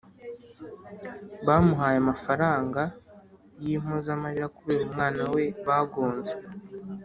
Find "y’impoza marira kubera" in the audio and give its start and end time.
3.63-4.81